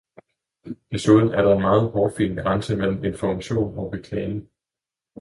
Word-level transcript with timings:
Desuden 0.91 1.29
er 1.29 1.41
der 1.43 1.53
en 1.55 1.61
meget 1.61 1.91
hårfin 1.91 2.35
grænse 2.35 2.75
mellem 2.75 3.03
information 3.05 3.77
og 3.77 3.93
reklame. 3.93 4.47